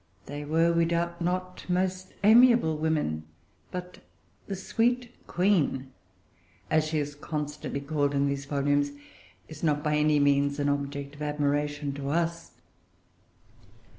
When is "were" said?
0.45-0.73